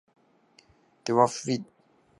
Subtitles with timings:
[1.05, 1.65] で ｗｆｒｔｔｊ